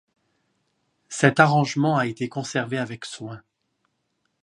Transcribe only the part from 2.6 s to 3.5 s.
avec soin.